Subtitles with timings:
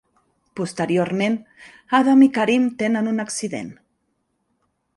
[0.59, 1.35] Posteriorment,
[1.99, 3.73] Adam i Kareem tenen un accident.